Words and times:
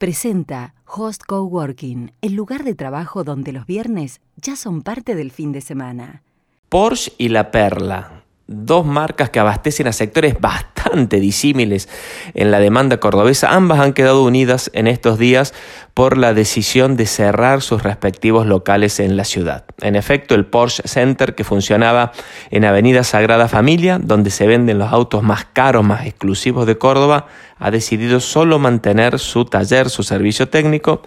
presenta 0.00 0.72
Host 0.86 1.24
Coworking, 1.26 2.12
el 2.22 2.32
lugar 2.32 2.64
de 2.64 2.74
trabajo 2.74 3.22
donde 3.22 3.52
los 3.52 3.66
viernes 3.66 4.22
ya 4.36 4.56
son 4.56 4.80
parte 4.80 5.14
del 5.14 5.30
fin 5.30 5.52
de 5.52 5.60
semana. 5.60 6.22
Porsche 6.70 7.12
y 7.18 7.28
La 7.28 7.50
Perla, 7.50 8.22
dos 8.46 8.86
marcas 8.86 9.28
que 9.28 9.40
abastecen 9.40 9.88
a 9.88 9.92
sectores 9.92 10.40
bastante 10.90 11.20
disímiles 11.20 11.88
en 12.34 12.50
la 12.50 12.58
demanda 12.58 12.98
cordobesa. 12.98 13.54
Ambas 13.54 13.78
han 13.80 13.92
quedado 13.92 14.24
unidas 14.24 14.70
en 14.74 14.88
estos 14.88 15.18
días 15.18 15.54
por 15.94 16.16
la 16.16 16.34
decisión 16.34 16.96
de 16.96 17.06
cerrar 17.06 17.62
sus 17.62 17.82
respectivos 17.82 18.46
locales 18.46 18.98
en 19.00 19.16
la 19.16 19.24
ciudad. 19.24 19.64
En 19.80 19.96
efecto, 19.96 20.34
el 20.34 20.46
Porsche 20.46 20.82
Center, 20.86 21.34
que 21.34 21.44
funcionaba 21.44 22.12
en 22.50 22.64
Avenida 22.64 23.04
Sagrada 23.04 23.48
Familia, 23.48 23.98
donde 24.02 24.30
se 24.30 24.46
venden 24.46 24.78
los 24.78 24.92
autos 24.92 25.22
más 25.22 25.44
caros, 25.44 25.84
más 25.84 26.06
exclusivos 26.06 26.66
de 26.66 26.78
Córdoba, 26.78 27.26
ha 27.58 27.70
decidido 27.70 28.20
solo 28.20 28.58
mantener 28.58 29.18
su 29.18 29.44
taller, 29.44 29.90
su 29.90 30.02
servicio 30.02 30.48
técnico, 30.48 31.02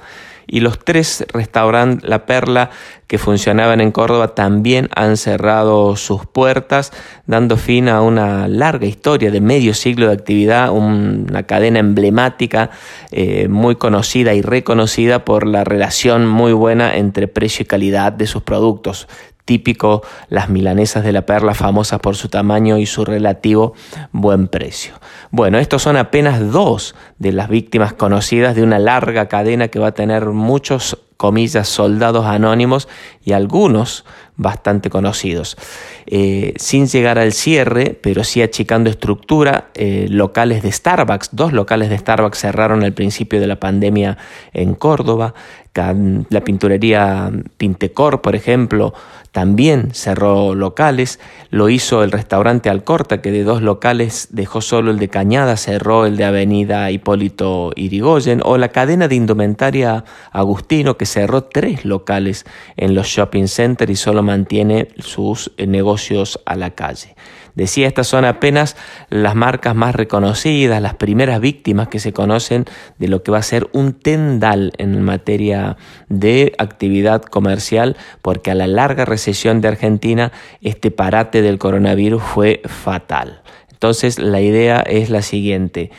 y 0.47 0.59
los 0.59 0.79
tres 0.79 1.25
restaurantes 1.31 2.09
La 2.09 2.25
Perla 2.25 2.69
que 3.07 3.17
funcionaban 3.17 3.79
en 3.79 3.91
Córdoba 3.91 4.33
también 4.33 4.89
han 4.95 5.17
cerrado 5.17 5.95
sus 5.95 6.25
puertas, 6.25 6.91
dando 7.27 7.57
fin 7.57 7.87
a 7.87 8.01
una 8.01 8.47
larga 8.47 8.87
historia 8.87 9.29
de 9.29 9.39
medio 9.39 9.73
siglo 9.73 10.07
de 10.07 10.13
actividad, 10.13 10.71
una 10.71 11.43
cadena 11.43 11.79
emblemática, 11.79 12.71
eh, 13.11 13.47
muy 13.47 13.75
conocida 13.75 14.33
y 14.33 14.41
reconocida 14.41 15.25
por 15.25 15.45
la 15.45 15.63
relación 15.63 16.27
muy 16.27 16.53
buena 16.53 16.95
entre 16.95 17.27
precio 17.27 17.63
y 17.63 17.65
calidad 17.67 18.13
de 18.13 18.25
sus 18.25 18.41
productos 18.41 19.07
típico 19.45 20.03
las 20.29 20.49
milanesas 20.49 21.03
de 21.03 21.11
la 21.11 21.25
perla 21.25 21.53
famosas 21.53 21.99
por 21.99 22.15
su 22.15 22.29
tamaño 22.29 22.77
y 22.77 22.85
su 22.85 23.05
relativo 23.05 23.73
buen 24.11 24.47
precio. 24.47 24.93
Bueno, 25.31 25.59
estos 25.59 25.81
son 25.81 25.97
apenas 25.97 26.51
dos 26.51 26.95
de 27.19 27.31
las 27.33 27.49
víctimas 27.49 27.93
conocidas 27.93 28.55
de 28.55 28.63
una 28.63 28.79
larga 28.79 29.27
cadena 29.27 29.67
que 29.67 29.79
va 29.79 29.87
a 29.87 29.93
tener 29.93 30.27
muchos 30.27 30.97
comillas 31.17 31.67
soldados 31.67 32.25
anónimos 32.25 32.87
y 33.23 33.33
algunos 33.33 34.05
bastante 34.35 34.89
conocidos. 34.89 35.57
Eh, 36.05 36.53
sin 36.57 36.87
llegar 36.87 37.19
al 37.19 37.33
cierre, 37.33 37.97
pero 38.01 38.23
sí 38.23 38.41
achicando 38.41 38.89
estructura, 38.89 39.69
eh, 39.75 40.07
locales 40.09 40.63
de 40.63 40.71
Starbucks, 40.71 41.29
dos 41.31 41.53
locales 41.53 41.89
de 41.89 41.97
Starbucks 41.97 42.39
cerraron 42.39 42.83
al 42.83 42.93
principio 42.93 43.39
de 43.39 43.47
la 43.47 43.59
pandemia 43.59 44.17
en 44.53 44.75
Córdoba, 44.75 45.33
la 45.75 46.43
pinturería 46.43 47.31
Pintecor, 47.57 48.21
por 48.21 48.35
ejemplo, 48.35 48.93
también 49.31 49.89
cerró 49.93 50.53
locales, 50.53 51.19
lo 51.49 51.69
hizo 51.69 52.03
el 52.03 52.11
restaurante 52.11 52.69
Alcorta, 52.69 53.21
que 53.21 53.31
de 53.31 53.43
dos 53.43 53.63
locales 53.63 54.27
dejó 54.29 54.61
solo 54.61 54.91
el 54.91 54.99
de 54.99 55.09
Cañada, 55.09 55.57
cerró 55.57 56.05
el 56.05 56.17
de 56.17 56.25
Avenida 56.25 56.91
Hipólito 56.91 57.71
Irigoyen, 57.75 58.41
o 58.43 58.59
la 58.59 58.69
cadena 58.69 59.07
de 59.07 59.15
indumentaria 59.15 60.05
Agustino, 60.31 60.97
que 60.97 61.07
cerró 61.07 61.45
tres 61.45 61.83
locales 61.83 62.45
en 62.77 62.93
los 62.93 63.07
shopping 63.07 63.47
centers 63.47 63.91
y 63.91 63.95
solo 63.95 64.21
mantiene 64.23 64.87
sus 64.97 65.51
eh, 65.57 65.67
negocios 65.67 66.39
a 66.45 66.55
la 66.55 66.71
calle. 66.71 67.15
Decía, 67.55 67.87
estas 67.87 68.07
son 68.07 68.25
apenas 68.25 68.75
las 69.09 69.35
marcas 69.35 69.75
más 69.75 69.93
reconocidas, 69.93 70.81
las 70.81 70.95
primeras 70.95 71.39
víctimas 71.39 71.87
que 71.87 71.99
se 71.99 72.11
conocen 72.11 72.65
de 72.97 73.07
lo 73.07 73.21
que 73.21 73.31
va 73.31 73.37
a 73.37 73.43
ser 73.43 73.69
un 73.73 73.93
tendal 73.93 74.73
en 74.79 75.03
materia 75.03 75.77
de 76.09 76.53
actividad 76.57 77.21
comercial, 77.21 77.95
porque 78.23 78.49
a 78.49 78.55
la 78.55 78.65
larga 78.65 79.05
recesión 79.05 79.61
de 79.61 79.67
Argentina 79.67 80.31
este 80.61 80.89
parate 80.89 81.43
del 81.43 81.59
coronavirus 81.59 82.23
fue 82.23 82.61
fatal. 82.65 83.43
Entonces 83.71 84.17
la 84.17 84.41
idea 84.41 84.79
es 84.79 85.09
la 85.11 85.21
siguiente. 85.21 85.91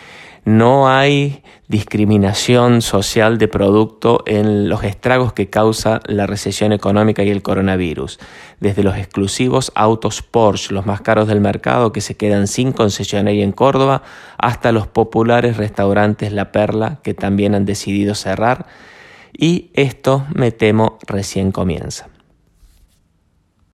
No 0.44 0.88
hay 0.88 1.42
discriminación 1.68 2.82
social 2.82 3.38
de 3.38 3.48
producto 3.48 4.22
en 4.26 4.68
los 4.68 4.84
estragos 4.84 5.32
que 5.32 5.48
causa 5.48 6.00
la 6.06 6.26
recesión 6.26 6.72
económica 6.72 7.22
y 7.22 7.30
el 7.30 7.40
coronavirus. 7.40 8.18
Desde 8.60 8.82
los 8.82 8.96
exclusivos 8.96 9.72
autos 9.74 10.20
Porsche, 10.20 10.74
los 10.74 10.84
más 10.84 11.00
caros 11.00 11.28
del 11.28 11.40
mercado 11.40 11.92
que 11.92 12.02
se 12.02 12.18
quedan 12.18 12.46
sin 12.46 12.72
concesionaria 12.72 13.42
en 13.42 13.52
Córdoba, 13.52 14.02
hasta 14.36 14.70
los 14.70 14.86
populares 14.86 15.56
restaurantes 15.56 16.30
La 16.30 16.52
Perla 16.52 16.98
que 17.02 17.14
también 17.14 17.54
han 17.54 17.64
decidido 17.64 18.14
cerrar. 18.14 18.66
Y 19.32 19.70
esto, 19.72 20.26
me 20.34 20.52
temo, 20.52 20.98
recién 21.06 21.52
comienza. 21.52 22.13